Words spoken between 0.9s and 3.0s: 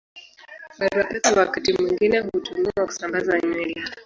Pepe wakati mwingine hutumiwa